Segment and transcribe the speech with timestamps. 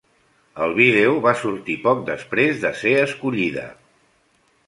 [0.67, 3.67] El vídeo va sortir poc després de ser escollida.